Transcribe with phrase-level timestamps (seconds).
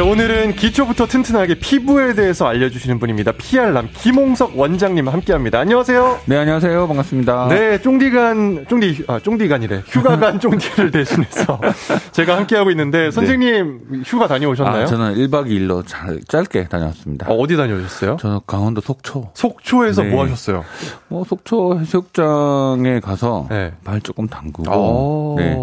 [0.00, 3.32] 자, 오늘은 기초부터 튼튼하게 피부에 대해서 알려주시는 분입니다.
[3.32, 5.58] 피알람 김홍석 원장님 함께합니다.
[5.58, 6.20] 안녕하세요.
[6.24, 6.88] 네, 안녕하세요.
[6.88, 7.48] 반갑습니다.
[7.48, 9.82] 네, 쫑디간, 쫑디, 아, 쫑디간이래.
[9.86, 11.60] 휴가간 쫑디를 대신해서
[12.12, 13.98] 제가 함께하고 있는데, 선생님 네.
[14.06, 14.84] 휴가 다녀오셨나요?
[14.84, 17.30] 아, 저는 1박 2일로 잘, 짧게 다녀왔습니다.
[17.30, 18.16] 어, 디 다녀오셨어요?
[18.18, 19.32] 저는 강원도 속초.
[19.34, 20.08] 속초에서 네.
[20.08, 20.64] 뭐 하셨어요?
[21.08, 23.74] 뭐, 속초 해수욕장에 가서 네.
[23.84, 25.36] 발 조금 담그고, 오.
[25.36, 25.54] 네.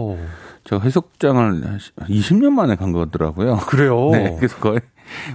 [0.67, 1.79] 저 해수욕장을
[2.09, 3.57] 20년 만에 간 거더라고요.
[3.67, 4.09] 그래요?
[4.11, 4.35] 네.
[4.37, 4.81] 그래서 거의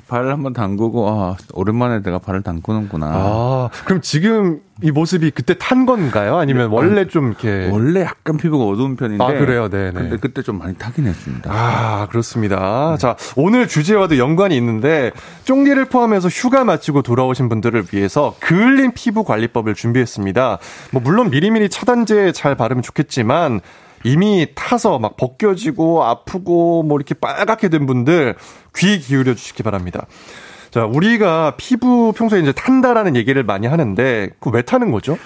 [0.06, 3.06] 발을 한번 담그고, 아, 오랜만에 내가 발을 담그는구나.
[3.10, 6.36] 아, 그럼 지금 이 모습이 그때 탄 건가요?
[6.36, 6.76] 아니면 네.
[6.76, 7.70] 원래 좀 이렇게.
[7.72, 9.24] 원래 약간 피부가 어두운 편인데.
[9.24, 9.70] 아, 그래요?
[9.70, 9.92] 네네.
[9.92, 11.50] 근데 그때 좀 많이 타긴 했습니다.
[11.50, 12.90] 아, 그렇습니다.
[12.90, 12.98] 네.
[12.98, 15.12] 자, 오늘 주제와도 연관이 있는데,
[15.44, 20.58] 쫑디를 포함해서 휴가 마치고 돌아오신 분들을 위해서 그을린 피부 관리법을 준비했습니다.
[20.90, 23.62] 뭐, 물론 미리미리 차단제 잘 바르면 좋겠지만,
[24.04, 28.36] 이미 타서 막 벗겨지고 아프고 뭐 이렇게 빨갛게 된 분들
[28.76, 30.06] 귀 기울여 주시기 바랍니다.
[30.70, 35.18] 자, 우리가 피부 평소에 이제 탄다라는 얘기를 많이 하는데 그 왜 타는 거죠?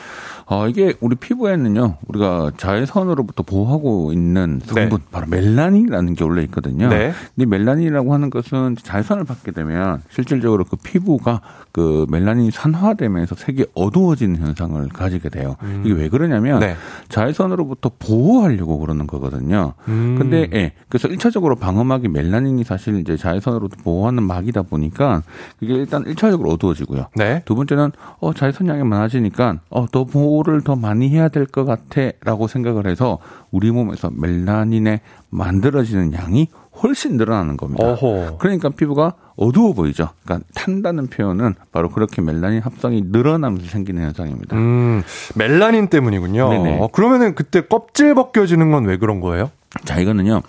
[0.48, 5.04] 어, 이게 우리 피부에는요, 우리가 자외선으로부터 보호하고 있는 성분, 네.
[5.10, 6.88] 바로 멜라닌이라는 게 원래 있거든요.
[6.88, 7.12] 네.
[7.34, 11.40] 근데 멜라닌이라고 하는 것은 자외선을 받게 되면 실질적으로 그 피부가
[11.72, 15.56] 그 멜라닌이 산화되면서 색이 어두워지는 현상을 가지게 돼요.
[15.62, 15.82] 음.
[15.84, 16.76] 이게 왜 그러냐면 네.
[17.08, 19.74] 자외선으로부터 보호하려고 그러는 거거든요.
[19.88, 20.14] 음.
[20.16, 20.72] 근데 예.
[20.88, 25.22] 그래서 1차적으로 방어막이 멜라닌이 사실 이제 자외선으로부터 보호하는 막이다 보니까
[25.58, 27.08] 그게 일단 1차적으로 어두워지고요.
[27.16, 27.42] 네.
[27.44, 32.48] 두 번째는 어 자외선 양이 많아지니까 어더 보호 보호를 더 많이 해야 될 것 같아라고
[32.48, 33.18] 생각을 해서
[33.50, 36.48] 우리 몸에서 멜라닌에 만들어지는 양이
[36.82, 37.86] 훨씬 늘어나는 겁니다.
[37.86, 38.36] 어허.
[38.38, 40.10] 그러니까 피부가 어두워 보이죠.
[40.24, 44.56] 그러니까 탄다는 표현은 바로 그렇게 멜라닌 합성이 늘어나면서 생기는 현상입니다.
[44.56, 45.02] 음,
[45.36, 46.48] 멜라닌 때문이군요.
[46.80, 49.50] 어, 그러면은 그때 껍질 벗겨지는 건 왜 그런 거예요?
[49.84, 50.42] 자, 이거는요.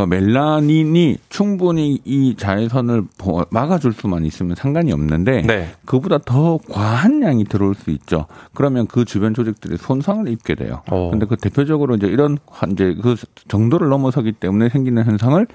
[0.00, 3.04] 어, 멜라닌이 충분히 이 자외선을
[3.50, 5.68] 막아줄 수만 있으면 상관이 없는데 네.
[5.84, 8.26] 그보다 더 과한 양이 들어올 수 있죠.
[8.54, 10.82] 그러면 그 주변 조직들이 손상을 입게 돼요.
[10.90, 11.10] 어.
[11.10, 12.38] 근데 그 대표적으로 이제 이런
[12.72, 13.16] 이제 그
[13.48, 15.46] 정도를 넘어서기 때문에 생기는 현상을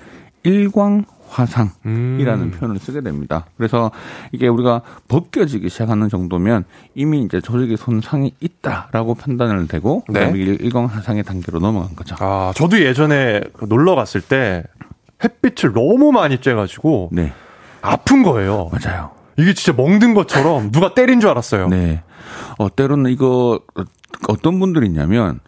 [0.43, 2.51] 일광 화상이라는 음.
[2.51, 3.45] 표현을 쓰게 됩니다.
[3.57, 3.91] 그래서
[4.31, 6.63] 이게 우리가 벗겨지기 시작하는 정도면
[6.95, 10.31] 이미 이제 조직의 손상이 있다라고 판단을 되고 네.
[10.33, 12.15] 일광 화상의 단계로 넘어간 거죠.
[12.19, 14.63] 아, 저도 예전에 놀러 갔을 때
[15.23, 17.33] 햇빛을 너무 많이 쬐가지고 네.
[17.81, 18.69] 아픈 거예요.
[18.71, 19.11] 맞아요.
[19.37, 21.67] 이게 진짜 멍든 것처럼 누가 때린 줄 알았어요.
[21.67, 22.01] 네.
[22.57, 23.59] 어, 때로는 이거
[24.29, 25.41] 어떤 분들이 있냐면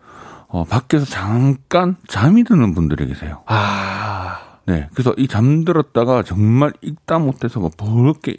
[0.50, 3.42] 어, 밖에서 잠깐 잠이 드는 분들이 계세요.
[3.46, 4.47] 아.
[4.68, 4.90] 네.
[4.94, 8.36] 그래서 이 잠들었다가 정말 읽다 못해서 뭐 버럽게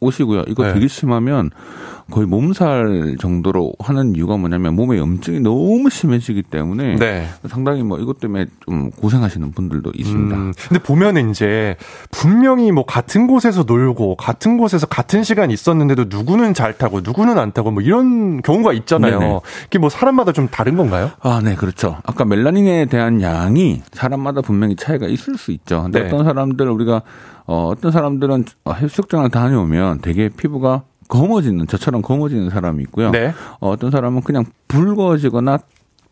[0.00, 0.44] 오시고요.
[0.48, 0.74] 이거 네.
[0.74, 1.50] 되게 심하면
[2.10, 7.28] 거의 몸살 정도로 하는 이유가 뭐냐면 몸에 염증이 너무 심해지기 때문에 네.
[7.48, 10.36] 상당히 뭐 이것 때문에 좀 고생하시는 분들도 있습니다.
[10.36, 11.76] 음, 근데 보면 이제
[12.10, 17.52] 분명히 뭐 같은 곳에서 놀고 같은 곳에서 같은 시간 있었는데도 누구는 잘 타고 누구는 안
[17.52, 19.18] 타고 뭐 이런 경우가 있잖아요.
[19.18, 19.40] 네네.
[19.68, 21.10] 이게 뭐 사람마다 좀 다른 건가요?
[21.20, 21.98] 아, 네, 그렇죠.
[22.04, 25.82] 아까 멜라닌에 대한 양이 사람마다 분명히 차이가 있을 수 있죠.
[25.84, 26.06] 근데 네.
[26.06, 27.02] 어떤 사람들 우리가
[27.50, 33.10] 어, 어떤 사람들은 해수욕장을 다녀오면 되게 피부가 검어지는 저처럼 검어지는 사람이 있고요.
[33.10, 33.34] 네.
[33.58, 35.58] 어, 어떤 사람은 그냥 붉어지거나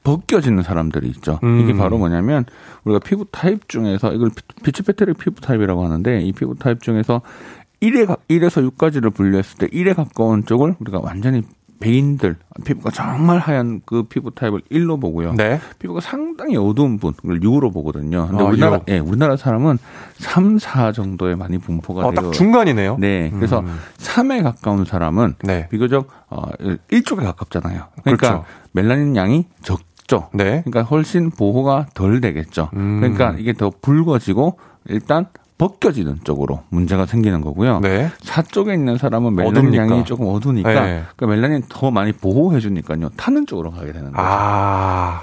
[0.03, 1.39] 벗겨지는 사람들이 있죠.
[1.45, 1.61] 음.
[1.61, 2.45] 이게 바로 뭐냐면
[2.83, 4.31] 우리가 피부 타입 중에서 이걸
[4.65, 7.23] Fitzpatrick 피부 타입이라고 하는데 이 피부 타입 중에서
[7.83, 11.43] 1에 1에서 6까지를 분류했을 때 1에 가까운 쪽을 우리가 완전히
[11.81, 15.35] 베인들 피부가 정말 하얀 그 피부 타입을 1로 보고요.
[15.35, 15.61] 네.
[15.79, 18.27] 피부가 상당히 어두운 분을 6으로 보거든요.
[18.29, 19.79] 근데 아, 우리나라 예, 우리나라 사람은
[20.17, 22.23] 3, 4 정도에 많이 분포가 어, 돼요.
[22.23, 22.97] 딱 중간이네요.
[22.99, 23.31] 네.
[23.31, 23.79] 그래서 음.
[23.99, 25.69] 3에 가까운 사람은 네.
[25.69, 26.43] 비교적 어
[26.91, 27.85] 1쪽에 가깝잖아요.
[28.03, 28.45] 그러니까 그렇죠.
[28.73, 30.29] 멜라닌 양이 적죠.
[30.33, 30.63] 네.
[30.65, 32.71] 그러니까 훨씬 보호가 덜 되겠죠.
[32.75, 33.01] 음.
[33.01, 35.27] 그러니까 이게 더 붉어지고 일단
[35.59, 37.81] 벗겨지는 쪽으로 문제가 생기는 거고요.
[37.81, 38.11] 네.
[38.21, 41.03] 사 쪽에 있는 사람은 멜라닌 양이 조금 어두우니까 네.
[41.17, 43.11] 그 멜라닌 더 많이 보호해 주니까요.
[43.17, 44.17] 타는 쪽으로 가게 되는 거죠.
[44.17, 45.23] 아.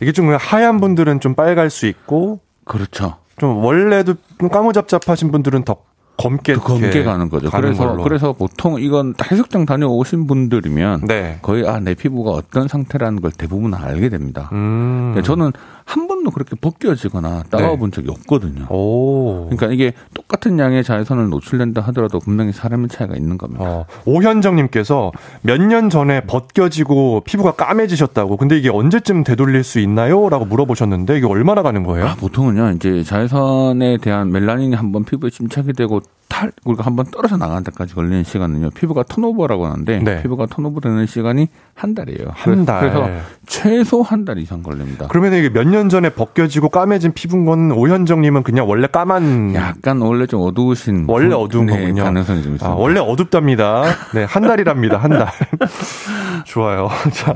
[0.00, 3.16] 이게 좀 하얀 분들은 좀 빨갈 수 있고 그렇죠.
[3.38, 4.14] 좀 원래도
[4.50, 5.76] 까무잡잡하신 분들은 더
[6.16, 7.48] 검게 검게 가는 거죠.
[7.48, 8.02] 가는 그래서 걸로.
[8.02, 11.38] 그래서 보통 이건 해석장 다녀오신 분들이면 네.
[11.42, 14.50] 거의 아 내 피부가 어떤 상태라는 걸 대부분 알게 됩니다.
[14.52, 15.12] 음.
[15.12, 15.52] 그러니까 저는
[15.88, 18.66] 한 번도 그렇게 벗겨지거나 따가워 본 적이 없거든요.
[18.68, 19.46] 오.
[19.48, 23.64] 그러니까 이게 똑같은 양의 자외선을 노출된다 하더라도 분명히 사람의 차이가 있는 겁니다.
[23.64, 25.12] 어, 오현정님께서
[25.42, 28.36] 몇 년 전에 벗겨지고 피부가 까매지셨다고.
[28.36, 30.28] 근데 이게 언제쯤 되돌릴 수 있나요?
[30.28, 32.06] 라고 물어보셨는데 이게 얼마나 가는 거예요?
[32.06, 37.64] 아, 보통은요, 이제 자외선에 대한 멜라닌이 한번 피부에 침착이 되고 탈 우리가 한번 떨어져 나가는
[37.64, 38.70] 데까지 걸리는 시간은요.
[38.70, 40.22] 피부가 턴오버라고 하는데 네.
[40.22, 42.28] 피부가 턴오버 되는 시간이 한 달이에요.
[42.32, 42.80] 한 달.
[42.80, 43.08] 그래서
[43.46, 45.06] 최소 한 달 이상 걸립니다.
[45.08, 50.26] 그러면 이게 몇 년 전에 벗겨지고 까매진 피부인 건 오현정님은 그냥 원래 까만 약간 원래
[50.26, 52.04] 좀 어두우신 원래 어두운 네, 거군요.
[52.04, 52.66] 가능성이 좀 있습니다.
[52.66, 53.84] 아, 원래 어둡답니다.
[54.14, 54.98] 네, 한 달이랍니다.
[54.98, 55.28] 한 달.
[56.44, 56.88] 좋아요.
[57.12, 57.34] 자.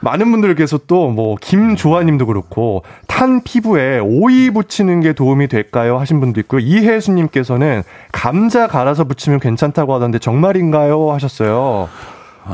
[0.00, 6.40] 많은 분들께서 또 뭐 김조아님도 그렇고 탄 피부에 오이 붙이는 게 도움이 될까요 하신 분도
[6.40, 6.60] 있고요.
[6.60, 7.82] 이혜수님께서는
[8.12, 11.88] 감자 갈아서 붙이면 괜찮다고 하던데 정말인가요 하셨어요.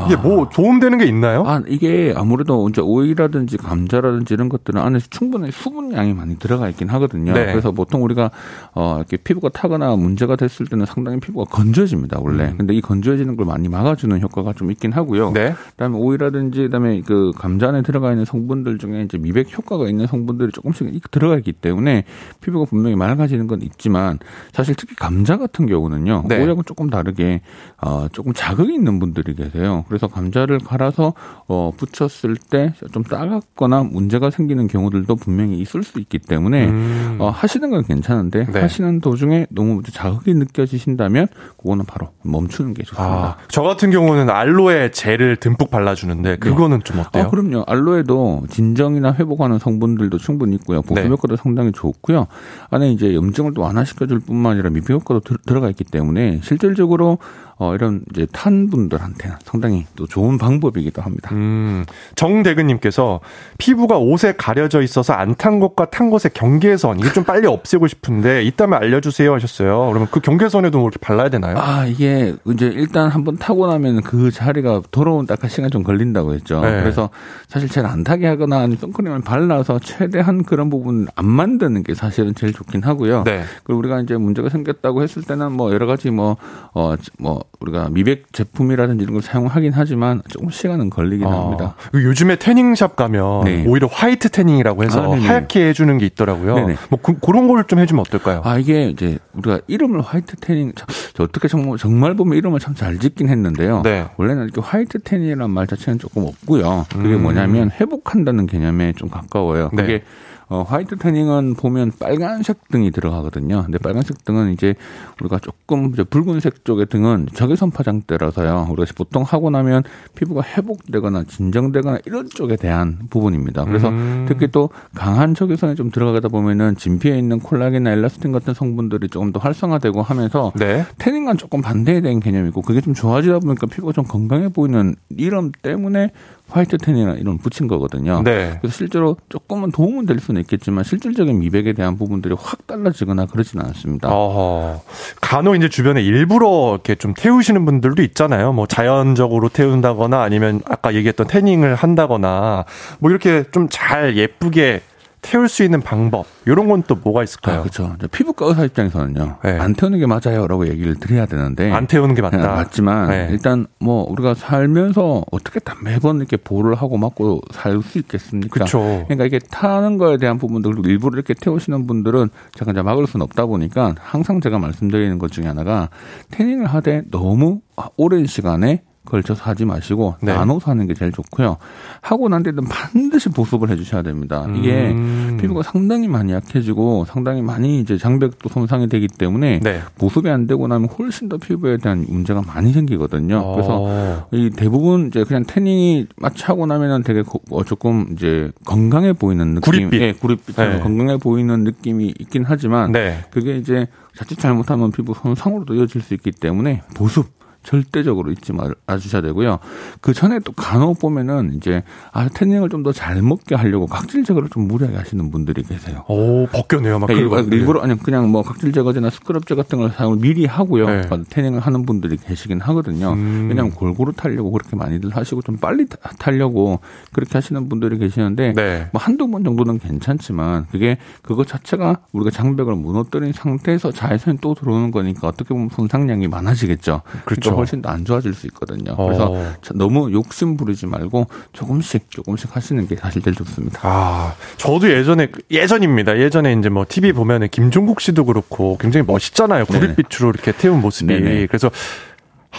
[0.07, 1.45] 이게 뭐 도움되는 게 있나요?
[1.47, 6.89] 아, 이게 아무래도 이제 오이라든지 감자라든지 이런 것들은 안에서 충분히 수분 양이 많이 들어가 있긴
[6.91, 7.33] 하거든요.
[7.33, 7.47] 네.
[7.47, 8.31] 그래서 보통 우리가
[8.75, 12.51] 어 이렇게 피부가 타거나 문제가 됐을 때는 상당히 피부가 건조해집니다, 원래.
[12.51, 12.59] 음.
[12.59, 15.33] 근데 이 건조해지는 걸 많이 막아주는 효과가 좀 있긴 하고요.
[15.33, 15.55] 네.
[15.71, 20.53] 그다음에 오이라든지 그다음에 그 감자 안에 들어가 있는 성분들 중에 이제 미백 효과가 있는 성분들이
[20.53, 22.05] 조금씩 들어가 있기 때문에
[22.41, 24.19] 피부가 분명히 맑아지는 건 있지만
[24.53, 26.25] 사실 특히 감자 같은 경우는요.
[26.29, 26.43] 네.
[26.43, 27.41] 오이하고 조금 다르게
[27.81, 29.85] 어 조금 자극이 있는 분들이 계세요.
[29.89, 31.15] 그래서 감자를 갈아서
[31.49, 37.17] 어, 붙였을 때 좀 따갑거나 문제가 생기는 경우들도 분명히 있을 수 있기 때문에 음.
[37.21, 38.61] 어, 하시는 건 괜찮은데 네.
[38.61, 43.05] 하시는 도중에 너무 자극이 느껴지신다면 그거는 바로 멈추는 게 좋습니다.
[43.15, 46.37] 아, 저 같은 경우는 알로에 젤을 듬뿍 발라주는데 네.
[46.37, 46.85] 그거는 네.
[46.85, 47.25] 좀 어때요?
[47.25, 47.65] 아, 그럼요.
[47.67, 50.83] 알로에도 진정이나 회복하는 성분들도 충분히 있고요.
[50.83, 51.09] 보습 네.
[51.11, 52.27] 효과도 상당히 좋고요.
[52.71, 57.19] 안에 이제 염증을 또 완화시켜줄 뿐만 아니라 미백 효과도 들어가 있기 때문에 실질적으로
[57.59, 59.66] 어, 이런 이제 탄 분들한테는 상당히
[59.97, 61.31] 또 좋은 방법이기도 합니다.
[61.33, 61.85] 음,
[62.15, 63.21] 정대근님께서
[63.59, 68.83] 피부가 옷에 가려져 있어서 안탄 곳과 탄 곳의 경계선 이게 좀 빨리 없애고 싶은데 있다면
[68.83, 69.89] 알려주세요 하셨어요.
[69.89, 71.57] 그러면 그 경계선에도 뭐 이렇게 발라야 되나요?
[71.59, 76.61] 아 이게 이제 일단 한번 타고 나면 그 자리가 돌아온 딱한 시간 좀 걸린다고 했죠.
[76.61, 76.81] 네.
[76.81, 77.11] 그래서
[77.49, 82.35] 사실 제일 안 타게 하거나 아니면 선크림을 발라서 최대한 그런 부분 안 만드는 게 사실은
[82.35, 83.25] 제일 좋긴 하고요.
[83.25, 83.43] 네.
[83.65, 86.37] 그리고 우리가 이제 문제가 생겼다고 했을 때는 뭐 여러 가지 뭐
[86.73, 91.75] 어뭐 뭐 우리가 미백 제품이라든지 이런 걸 사용 하긴 하지만 조금 시간은 걸리긴 아, 합니다.
[91.95, 93.65] 요즘에 태닝샵 가면 네.
[93.67, 96.55] 오히려 화이트 태닝이라고 해서 아, 하얗게 해주는 게 있더라고요.
[96.57, 96.77] 네네.
[96.91, 98.43] 뭐 그, 런 걸 좀 해주면 어떨까요?
[98.45, 100.73] 아 이게 이제 우리가 이름을 화이트 태닝
[101.15, 103.81] 저 어떻게 정말 정말 보면 이름을 참 잘 짓긴 했는데요.
[103.83, 104.07] 네.
[104.19, 106.85] 원래는 이렇게 화이트 태닝이라는 말 자체는 조금 없고요.
[106.93, 107.23] 그게 음.
[107.23, 109.71] 뭐냐면 회복한다는 개념에 좀 가까워요.
[109.71, 110.03] 그게 네.
[110.49, 113.65] 어, 화이트 태닝은 보면 빨간색 등이 들어가거든요.
[113.65, 114.75] 근데 빨간색 등은 이제
[115.21, 118.69] 우리가 조금 이제 붉은색 쪽의 등은 적외선 파장대라서요.
[118.71, 119.83] 우리가 보통 하고 나면
[120.15, 123.65] 피부가 회복되거나 진정되거나 이런 쪽에 대한 부분입니다.
[123.65, 124.27] 그래서 음.
[124.29, 129.41] 특히 또 강한 적외선에 좀 들어가다 보면은 진피에 있는 콜라겐이나 엘라스틴 같은 성분들이 조금 더
[129.41, 130.85] 활성화되고 하면서 네.
[130.99, 136.13] 태닝과는 조금 반대된 개념이고 그게 좀 좋아지다 보니까 피부가 좀 건강해 보이는 이름 때문에
[136.49, 138.23] 화이트 텐이나 이런 붙인 거거든요.
[138.23, 138.59] 네.
[138.61, 144.09] 그래서 실제로 조금은 도움은 될 수는 있겠지만 실질적인 미백에 대한 부분들이 확 달라지거나 그러지는 않습니다.
[144.09, 144.81] 어허.
[145.21, 148.53] 간혹 이제 주변에 일부러 이렇게 좀 태우시는 분들도 있잖아요.
[148.53, 152.65] 뭐 자연적으로 태운다거나 아니면 아까 얘기했던 태닝을 한다거나
[153.01, 154.81] 뭐 이렇게 좀 잘 예쁘게
[155.29, 157.59] 태울 수 있는 방법 이런 건 또 뭐가 있을까요?
[157.59, 157.97] 아, 그렇죠.
[158.13, 159.39] 피부과 의사 입장에서는요.
[159.43, 159.59] 네.
[159.59, 162.37] 안 태우는 게 맞아요라고 얘기를 드려야 되는데 안 태우는 게 맞다.
[162.37, 163.29] 네, 맞지만 네.
[163.33, 168.53] 일단 뭐 우리가 살면서 어떻게 다 매번 이렇게 보를 하고 맞고 살 수 있겠습니까?
[168.53, 168.79] 그렇죠.
[169.09, 173.25] 그러니까 이게 타는 거에 대한 부분들 그리고 일부러 이렇게 태우시는 분들은 제가 이제 막을 수는
[173.25, 175.89] 없다 보니까 항상 제가 말씀드리는 것 중에 하나가
[176.31, 177.61] 태닝을 하되 너무
[177.97, 180.35] 오랜 시간에 걸쳐서 하지 마시고 네.
[180.35, 181.57] 나눠서 하는 게 제일 좋고요.
[182.03, 184.47] 하고 난 뒤에는 반드시 보습을 해주셔야 됩니다.
[184.55, 185.39] 이게 음.
[185.41, 189.81] 피부가 상당히 많이 약해지고 상당히 많이 이제 장벽도 손상이 되기 때문에 네.
[189.99, 193.39] 보습이 안 되고 나면 훨씬 더 피부에 대한 문제가 많이 생기거든요.
[193.39, 193.53] 어.
[193.55, 199.55] 그래서 이 대부분 이제 그냥 태닝이 마치 하고 나면은 되게 어 조금 이제 건강해 보이는
[199.55, 200.81] 느낌, 구릿빛, 예, 구릿빛처럼 네.
[200.81, 203.25] 건강해 보이는 느낌이 있긴 하지만 네.
[203.31, 203.87] 그게 이제
[204.17, 207.36] 자칫 잘못하면 피부 손상으로도 이어질 수 있기 때문에 보습
[207.67, 209.59] 절대적으로 잊지 말아 주셔야 되고요.
[210.01, 211.83] 그 전에 또 간혹 보면은 이제
[212.13, 216.05] 아 태닝을 좀 더 잘 먹게 하려고 각질 제거를 좀 무리하게 하시는 분들이 계세요.
[216.09, 220.47] 오 벗겨내요, 막 그러니까 일부러 아니 그냥 뭐 각질 제거제나 스크럽제 같은 걸 사용을 미리
[220.47, 220.87] 하고요.
[220.87, 221.03] 네.
[221.03, 223.13] 그러니까 태닝을 하는 분들이 계시긴 하거든요.
[223.13, 223.47] 음.
[223.49, 225.87] 왜냐하면 골고루 타려고 그렇게 많이들 하시고 좀 빨리
[226.19, 226.79] 타려고
[227.13, 228.89] 그렇게 하시는 분들이 계시는데 네.
[228.93, 234.93] 뭐 한두 번 정도는 괜찮지만 그게 그것 자체가 우리가 장벽을 무너뜨린 상태에서 자외선이 또 들어오는
[234.93, 237.03] 거니까 어떻게 보면 손상량이 많아지겠죠.
[237.25, 237.41] 그렇죠.
[237.41, 238.95] 그러니까 훨씬 더 안 좋아질 수 있거든요.
[238.97, 239.53] 그래서 어.
[239.75, 243.81] 너무 욕심 부리지 말고 조금씩 조금씩 하시는 게 사실 제일 좋습니다.
[243.83, 246.19] 아, 저도 예전에 예전입니다.
[246.19, 249.65] 예전에 이제 뭐 TV 보면은 김종국 씨도 그렇고 굉장히 멋있잖아요.
[249.67, 251.13] 구릿빛으로 이렇게 태운 모습이.
[251.13, 251.47] 네네.
[251.47, 251.71] 그래서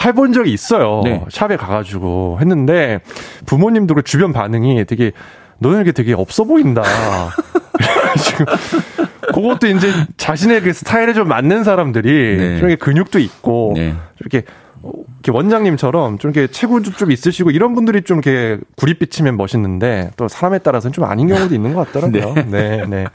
[0.04, 1.02] 해본 적이 있어요.
[1.04, 1.24] 네.
[1.30, 3.00] 샵에 가가지고 했는데
[3.46, 5.12] 부모님도 그 주변 반응이 되게
[5.60, 6.84] 너는 이게 되게 없어 보인다.
[8.24, 8.46] 지금
[9.34, 12.60] 그것도 이제 자신의 그 스타일에 좀 맞는 사람들이 네.
[12.60, 13.96] 좀 이렇게 근육도 있고 네.
[14.20, 14.44] 이렇게
[15.28, 20.60] 이렇게 원장님처럼 좀 이렇게 체구도 좀 있으시고 이런 분들이 좀 이렇게 구릿빛이면 멋있는데 또 사람에
[20.60, 22.34] 따라서는 좀 아닌 경우도 있는 것 같더라고요.
[22.48, 22.86] 네, 네.
[22.88, 23.06] 네.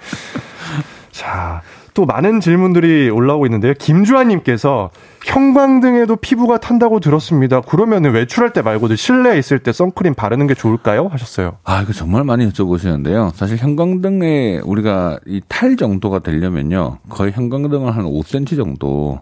[1.10, 1.62] 자,
[1.94, 3.74] 또 많은 질문들이 올라오고 있는데요.
[3.78, 4.90] 김주환님께서
[5.24, 7.60] 형광등에도 피부가 탄다고 들었습니다.
[7.60, 11.06] 그러면 외출할 때 말고도 실내에 있을 때 선크림 바르는 게 좋을까요?
[11.08, 11.58] 하셨어요.
[11.64, 13.32] 아, 이거 정말 많이 여쭤보시는데요.
[13.34, 16.98] 사실 형광등에 우리가 이 탈 정도가 되려면요.
[17.08, 19.20] 거의 형광등을 한 5cm 정도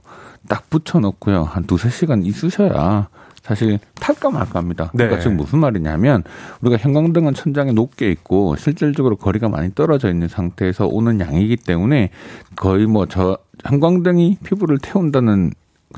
[0.49, 1.45] 딱 붙여놓고요.
[1.45, 3.09] 한 두세 시간 있으셔야
[3.43, 4.91] 사실 탈까 말까 합니다.
[4.93, 5.23] 그러니까 네.
[5.23, 6.23] 지금 무슨 말이냐면
[6.61, 12.11] 우리가 형광등은 천장에 높게 있고 실질적으로 거리가 많이 떨어져 있는 상태에서 오는 양이기 때문에
[12.57, 15.53] 거의 뭐 저 형광등이 피부를 태운다는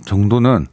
[0.04, 0.66] 정도는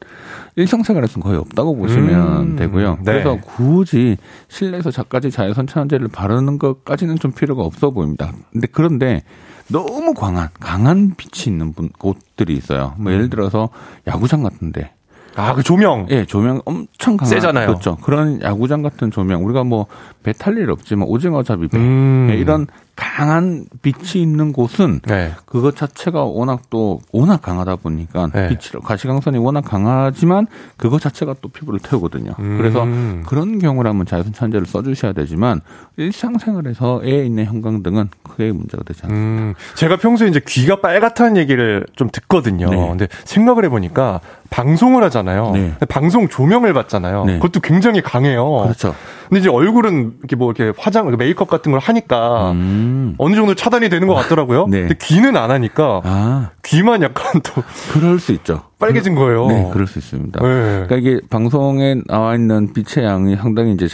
[0.55, 2.97] 일상생활에서는 거의 없다고 보시면 음, 되고요.
[3.01, 3.11] 네.
[3.11, 8.31] 그래서 굳이 실내에서 작가지 자외선 차단제를 바르는 것까지는 좀 필요가 없어 보입니다.
[8.51, 9.23] 근데 그런데
[9.67, 12.93] 너무 강한 강한 빛이 있는 분, 곳들이 있어요.
[12.97, 13.69] 뭐 예를 들어서
[14.07, 14.93] 야구장 같은데
[15.35, 16.07] 아, 그 조명.
[16.09, 17.27] 예, 조명 엄청 강한.
[17.27, 17.67] 세잖아요.
[17.67, 17.95] 그렇죠.
[17.97, 19.45] 그런 야구장 같은 조명.
[19.45, 19.85] 우리가 뭐
[20.23, 21.77] 배 탈 일 없지만 오징어 잡이 배.
[21.77, 22.27] 음.
[22.31, 22.67] 예, 이런
[22.99, 25.31] 강한 빛이 있는 곳은 네.
[25.45, 28.49] 그것 자체가 워낙 또 워낙 강하다 보니까 네.
[28.49, 32.33] 빛이 가시광선이 워낙 강하지만 그것 자체가 또 피부를 태우거든요.
[32.39, 32.57] 음.
[32.57, 32.85] 그래서
[33.25, 35.61] 그런 경우라면 자외선 차단제를 써주셔야 되지만
[35.97, 39.41] 일상생활에서에 있는 형광등은 크게 문제가 되지 않습니다.
[39.41, 39.53] 음.
[39.75, 42.69] 제가 평소에 이제 귀가 빨갛다는 얘기를 좀 듣거든요.
[42.69, 42.87] 네.
[42.89, 45.51] 근데 생각을 해보니까 방송을 하잖아요.
[45.51, 45.73] 네.
[45.87, 47.25] 방송 조명을 받잖아요.
[47.25, 47.33] 네.
[47.35, 48.45] 그것도 굉장히 강해요.
[48.63, 48.93] 그렇죠.
[49.29, 53.13] 근데 이제 얼굴은 이렇게 뭐 이렇게 화장, 메이크업 같은 걸 하니까 음.
[53.19, 54.67] 어느 정도 차단이 되는 것 같더라고요.
[54.67, 54.81] 네.
[54.81, 56.49] 근데 귀는 안 하니까 아.
[56.63, 58.63] 귀만 약간 또 그럴 수 있죠.
[58.79, 59.47] 빨개진 거예요.
[59.47, 60.39] 네, 그럴 수 있습니다.
[60.41, 60.47] 네.
[60.47, 63.87] 그러니까 이게 방송에 나와 있는 빛의 양이 상당히 이제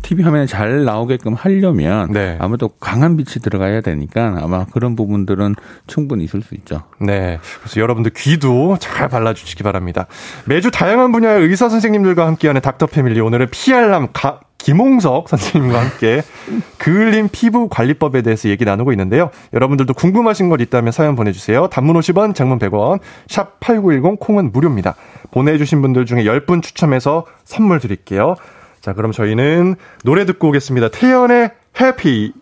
[0.00, 2.36] TV 화면에 잘 나오게끔 하려면 네.
[2.40, 5.54] 아무래도 강한 빛이 들어가야 되니까 아마 그런 부분들은
[5.86, 6.82] 충분히 있을 수 있죠.
[7.00, 7.38] 네.
[7.60, 10.06] 그래서 여러분들 귀도 잘 발라주시기 바랍니다.
[10.46, 16.22] 매주 다양한 분야의 의사 선생님들과 함께하는 닥터 패밀리 오늘은 피알람 가, 김홍석 선생님과 함께
[16.78, 19.30] 그을린 피부 관리법에 대해서 얘기 나누고 있는데요.
[19.52, 21.68] 여러분들도 궁금하신 것 있다면 사연 보내주세요.
[21.68, 24.94] 단문 50원, 장문 100원, 샵 8910 콩은 무료입니다.
[25.32, 28.36] 보내주신 분들 중에 10분 추첨해서 선물 드릴게요.
[28.82, 30.88] 자, 그럼 저희는 노래 듣고 오겠습니다.
[30.90, 32.32] 태연의 해피.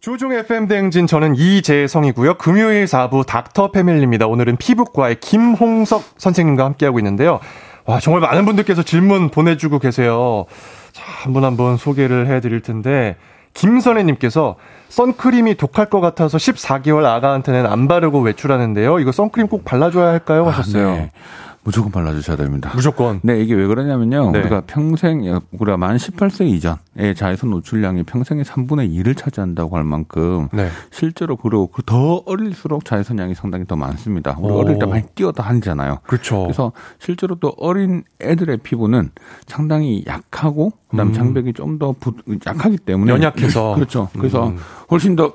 [0.00, 2.34] 조종 FM 대행진 저는 이재성이고요.
[2.34, 4.26] 금요일 4부 닥터 패밀리입니다.
[4.28, 7.40] 오늘은 피부과의 김홍석 선생님과 함께하고 있는데요.
[7.84, 10.44] 와, 정말 많은 분들께서 질문 보내주고 계세요.
[10.92, 13.16] 자, 한 분 한 분 소개를 해드릴 텐데,
[13.54, 14.54] 김선혜님께서
[14.90, 19.00] 선크림이 독할 것 같아서 14개월 아가한테는 안 바르고 외출하는데요.
[19.00, 20.46] 이거 선크림 꼭 발라줘야 할까요?
[20.46, 20.88] 하셨어요.
[20.88, 21.10] 아, 네.
[21.64, 22.72] 무조건 발라주셔야 됩니다.
[22.74, 23.20] 무조건.
[23.22, 24.30] 네, 이게 왜 그러냐면요.
[24.32, 24.40] 네.
[24.40, 30.68] 우리가 평생, 우리가 만 18세 이전의 자외선 노출량이 평생의 3분의 2를 차지한다고 할 만큼 네.
[30.90, 34.36] 실제로 그리고 그더 어릴수록 자외선량이 상당히 더 많습니다.
[34.40, 35.98] 우리 어릴 때 많이 뛰어다니잖아요.
[36.04, 36.42] 그렇죠.
[36.42, 39.10] 그래서 실제로 또 어린 애들의 피부는
[39.46, 41.12] 상당히 약하고 그다음 음.
[41.12, 41.94] 장벽이 좀 더
[42.46, 44.08] 약하기 때문에 연약해서 그렇죠.
[44.18, 44.56] 그래서 음.
[44.90, 45.32] 훨씬 더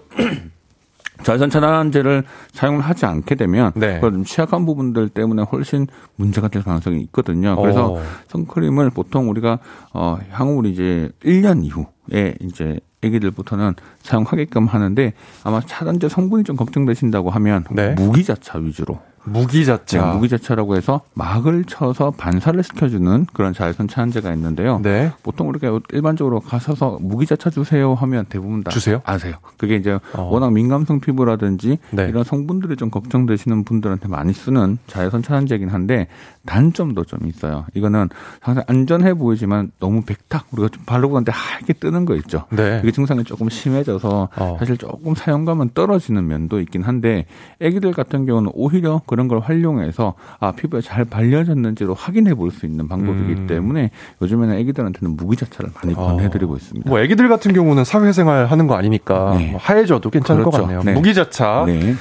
[1.24, 4.00] 자외선 차단제를 사용을 하지 않게 되면 네.
[4.00, 7.56] 좀 취약한 부분들 때문에 훨씬 문제가 될 가능성이 있거든요.
[7.56, 8.01] 그래서 오.
[8.27, 9.60] 선크림을 보통 우리가
[9.94, 15.13] 어 향후 우리 이제 1년 이후에 이제 아기들부터는 사용하게끔 하는데
[15.44, 17.94] 아마 차단제 성분이 좀 걱정되신다고 하면 네.
[17.96, 20.06] 무기자차 위주로 무기자차.
[20.06, 24.80] 네, 무기자차라고 해서 막을 쳐서 반사를 시켜주는 그런 자외선 차단제가 있는데요.
[24.82, 25.12] 네.
[25.24, 29.01] 보통 우리가 일반적으로 가셔서 무기자차 주세요 하면 대부분 다 주세요?
[29.06, 29.36] 아세요.
[29.58, 30.30] 그게 이제 어.
[30.32, 32.08] 워낙 민감성 피부라든지 네.
[32.10, 36.08] 이런 성분들이 좀 걱정되시는 분들한테 많이 쓰는 자외선 차단제긴 한데
[36.46, 37.65] 단점도 좀 있어요.
[37.74, 42.46] 이거는 항상 안전해 보이지만 너무 백탁 우리가 좀 바르고 나는데 하얗게 뜨는 거 있죠.
[42.50, 42.82] 네.
[42.84, 44.56] 이게 증상이 조금 심해져서 어.
[44.60, 47.25] 사실 조금 사용감은 떨어지는 면도 있긴 한데
[47.62, 52.88] 아기들 같은 경우는 오히려 그런 걸 활용해서 아 피부에 잘 발려졌는지로 확인해 볼 수 있는
[52.88, 53.48] 방법이기 음.
[53.48, 53.89] 때문에
[54.22, 56.05] 요즘에는 아기들한테는 무기자차를 많이 어.
[56.08, 56.89] 권해드리고 있습니다.
[56.89, 59.51] 뭐 아기들 같은 경우는 사회생활 하는 거 아니니까 네.
[59.51, 60.58] 뭐 하얘져도 괜찮을 그렇죠.
[60.58, 60.84] 것 같네요.
[60.84, 60.93] 네.
[60.93, 61.98] 무기자차를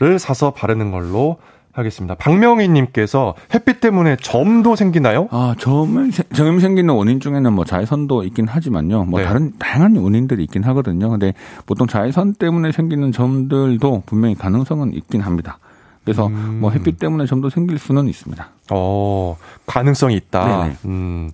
[0.00, 0.18] 네.
[0.18, 1.36] 사서 바르는 걸로
[1.72, 2.14] 하겠습니다.
[2.16, 5.28] 박명희님께서 햇빛 때문에 점도 생기나요?
[5.30, 9.04] 아, 점을, 점 생기는 원인 중에는 뭐 자외선도 있긴 하지만요.
[9.04, 9.26] 뭐 네.
[9.26, 11.08] 다른 다양한 원인들이 있긴 하거든요.
[11.08, 11.32] 근데
[11.64, 15.58] 보통 자외선 때문에 생기는 점들도 분명히 가능성은 있긴 합니다.
[16.04, 16.58] 그래서 음.
[16.60, 18.48] 뭐 햇빛 때문에 점도 생길 수는 있습니다.
[18.70, 20.62] 어, 가능성이 있다.
[20.64, 20.76] 네네.
[20.86, 21.30] 음,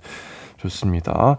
[0.58, 1.36] 좋습니다.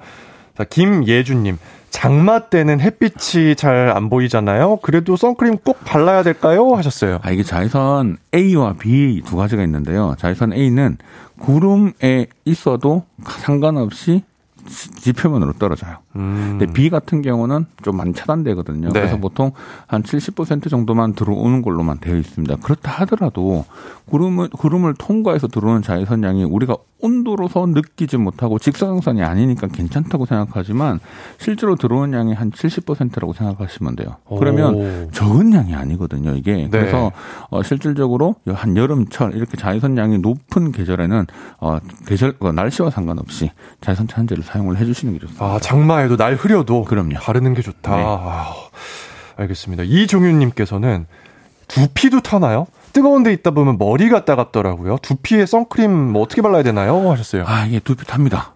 [0.57, 1.57] 자, 김예준님.
[1.91, 4.77] 장마 때는 햇빛이 잘 안 보이잖아요.
[4.77, 6.75] 그래도 선크림 꼭 발라야 될까요?
[6.75, 7.19] 하셨어요.
[7.23, 10.15] 아, 이게 자외선 A와 B 두 가지가 있는데요.
[10.19, 10.97] 자외선 A는
[11.39, 14.23] 구름에 있어도 상관없이
[14.69, 15.97] 지표면으로 떨어져요.
[16.15, 16.57] 음.
[16.57, 18.89] 근데 B 같은 경우는 좀 많이 차단되거든요.
[18.89, 18.93] 네.
[18.93, 19.51] 그래서 보통
[19.87, 22.57] 한 70% 정도만 들어오는 걸로만 되어 있습니다.
[22.57, 23.65] 그렇다 하더라도
[24.05, 30.99] 구름을 구름을 통과해서 들어오는 자외선량이 우리가 온도로서 느끼지 못하고 직사광선이 아니니까 괜찮다고 생각하지만
[31.37, 34.17] 실제로 들어오는 양이 한 70%라고 생각하시면 돼요.
[34.37, 35.11] 그러면 오.
[35.11, 36.35] 적은 양이 아니거든요.
[36.35, 36.69] 이게 네.
[36.69, 37.11] 그래서
[37.49, 41.25] 어, 실질적으로 한 여름철 이렇게 자외선량이 높은 계절에는
[41.59, 45.45] 어, 계절 어, 날씨와 상관없이 자외선 차단제를 사용 을 해주시는 게 좋습니다.
[45.45, 47.15] 아 장마에도 날 흐려도 그럼요.
[47.19, 47.95] 바르는 게 좋다.
[47.95, 48.03] 네.
[48.05, 48.53] 아,
[49.37, 49.83] 알겠습니다.
[49.83, 51.05] 이종윤님께서는
[51.67, 52.67] 두피도 타나요?
[52.91, 54.97] 뜨거운 데 있다 보면 머리가 따갑더라고요.
[55.01, 57.11] 두피에 선크림 뭐 어떻게 발라야 되나요?
[57.11, 57.43] 하셨어요.
[57.47, 58.53] 아, 이게 두피 탑니다.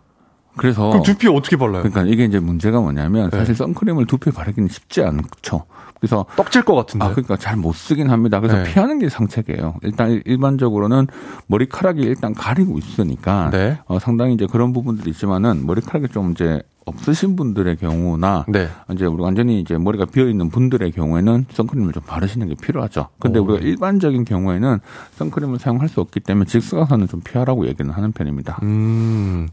[0.55, 1.83] 그래서 그럼 두피 어떻게 발라요?
[1.83, 3.37] 그러니까 이게 이제 문제가 뭐냐면 네.
[3.37, 5.65] 사실 선크림을 두피에 바르기는 쉽지 않죠.
[6.03, 7.05] 그래서 떡질 것 같은데.
[7.05, 8.41] 아, 그러니까 잘 못 쓰긴 합니다.
[8.41, 8.73] 그래서 네.
[8.73, 9.75] 피하는 게 상책이에요.
[9.83, 11.07] 일단 일반적으로는
[11.47, 13.79] 머리카락이 일단 가리고 있으니까 네.
[13.85, 18.67] 어, 상당히 이제 그런 부분들이 있지만은 머리카락이 좀 이제 없으신 분들의 경우나 네.
[18.91, 23.07] 이제 우리 완전히 이제 머리가 비어 있는 분들의 경우에는 선크림을 좀 바르시는 게 필요하죠.
[23.19, 23.43] 근데 오.
[23.43, 24.79] 우리가 일반적인 경우에는
[25.13, 28.59] 선크림을 사용할 수 없기 때문에 직사광선은 좀 피하라고 얘기는 하는 편입니다.
[28.63, 29.47] 음.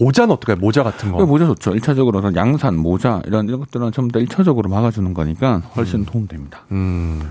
[0.00, 0.56] 모자는 어떨까요?
[0.60, 1.18] 모자 같은 거.
[1.18, 1.72] 네, 모자 좋죠.
[1.72, 6.04] 1차적으로 양산, 모자 이런 이런 것들은 전부 다 1차적으로 막아주는 거니까 훨씬 음.
[6.06, 6.64] 도움됩니다.
[6.72, 7.30] 음.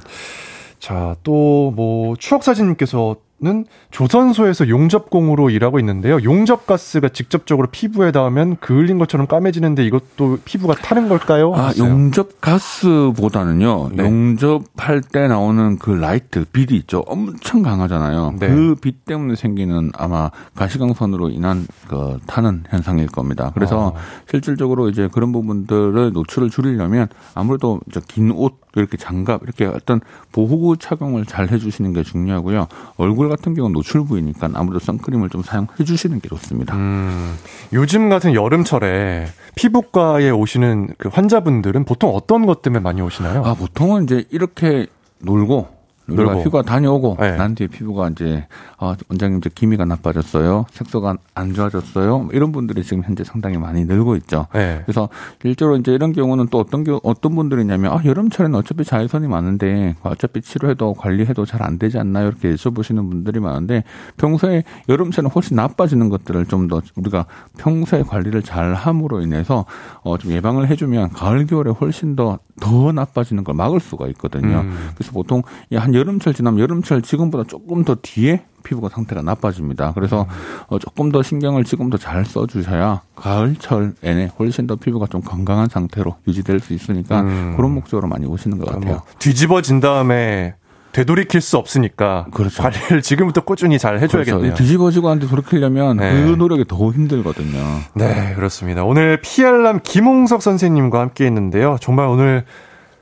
[0.80, 6.20] 자, 또 뭐 추억 사진님께서 는 조선소에서 용접공으로 일하고 있는데요.
[6.24, 11.52] 용접가스가 직접적으로 피부에 닿으면 그을린 것처럼 까매지는데 이것도 피부가 타는 걸까요?
[11.56, 13.90] 아, 용접가스보다는요.
[13.94, 14.04] 네.
[14.04, 17.04] 용접할 때 나오는 그 라이트, 빛이 있죠.
[17.08, 18.36] 엄청 강하잖아요.
[18.40, 18.48] 네.
[18.48, 23.50] 그빛 때문에 생기는 아마 가시광선으로 인한 그 타는 현상일 겁니다.
[23.56, 24.00] 그래서 아.
[24.30, 30.00] 실질적으로 이제 그런 부분들을 노출을 줄이려면 아무래도 긴 옷, 이렇게 장갑, 이렇게 어떤
[30.32, 32.68] 보호구 착용을 잘 해주시는 게 중요하고요.
[32.98, 36.76] 얼굴 같은 경우는 노출 부위니까 아무래도 선크림을 좀 사용해 주시는 게 좋습니다.
[36.76, 37.36] 음,
[37.74, 43.44] 요즘 같은 여름철에 피부과에 오시는 그 환자분들은 보통 어떤 것 때문에 많이 오시나요?
[43.44, 44.88] 아, 보통은 이제 이렇게
[45.20, 45.81] 놀고
[46.14, 47.38] 우리가 휴가 다녀오고 네.
[47.38, 48.46] 난 뒤에 피부가 이제
[48.78, 52.20] 어, 원장님 이제 기미가 나빠졌어요, 색소가 안 좋아졌어요.
[52.20, 54.48] 뭐 이런 분들이 지금 현재 상당히 많이 늘고 있죠.
[54.54, 54.82] 네.
[54.86, 55.10] 그래서
[55.42, 60.42] 실제로 이제 이런 경우는 또 어떤 경우 어떤 분들이냐면 아 여름철에는 어차피 자외선이 많은데 어차피
[60.42, 62.30] 치료해도 관리해도 잘 안 되지 않나요?
[62.30, 63.84] 이렇게 여쭤보시는 분들이 많은데
[64.18, 67.26] 평소에 여름철에는 훨씬 나빠지는 것들을 좀 더 우리가
[67.58, 69.66] 평소에 관리를 잘 함으로 인해서
[70.04, 74.60] 어, 좀 예방을 해주면 가을 겨울에 훨씬 더더 더 나빠지는 걸 막을 수가 있거든요.
[74.62, 74.90] 음.
[74.96, 75.42] 그래서 보통
[75.74, 79.94] 한 여름철 지나면 여름철 지금보다 조금 더 뒤에 피부가 상태가 나빠집니다.
[79.94, 80.28] 그래서
[80.68, 86.18] 어, 조금 더 신경을 지금도 잘 써주셔야 가을철 에는 훨씬 더 피부가 좀 건강한 상태로
[86.28, 87.54] 유지될 수 있으니까 음.
[87.56, 88.86] 그런 목적으로 많이 오시는 것 같아요.
[88.86, 90.56] 뭐 뒤집어진 다음에
[90.92, 92.62] 되돌이킬 수 없으니까 그렇죠.
[92.64, 94.42] 관리를 지금부터 꾸준히 잘 해줘야겠네요.
[94.42, 94.56] 그렇죠.
[94.58, 96.12] 뒤집어지고 한테 돌이키려면 네.
[96.12, 97.60] 그 노력이 더 힘들거든요.
[97.94, 98.84] 네, 그렇습니다.
[98.84, 101.78] 오늘 피알람 김홍석 선생님과 함께했는데요.
[101.80, 102.44] 정말 오늘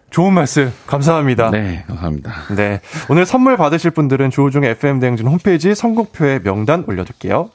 [0.10, 1.52] 좋은 말씀 감사합니다.
[1.52, 2.34] 네, 감사합니다.
[2.56, 7.50] 네, 오늘 선물 받으실 분들은 조우중의 FM 대행진 홈페이지 선곡표에 명단 올려둘게요.